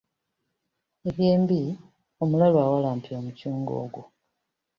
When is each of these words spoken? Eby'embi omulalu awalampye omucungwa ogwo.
Eby'embi 1.09 1.61
omulalu 2.21 2.57
awalampye 2.65 3.13
omucungwa 3.19 3.73
ogwo. 3.83 4.03